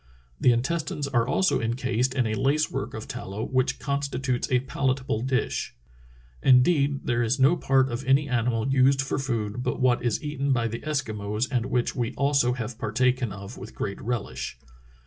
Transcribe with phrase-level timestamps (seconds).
[0.39, 5.21] The intestines are also encased in a lace work of tallow which constitutes a palatable
[5.21, 5.75] dish.
[6.41, 10.53] Indeed, there is no part of any animal used for food but what is eaten
[10.53, 14.57] by the Eskimos and which we also have partaken of with great relish.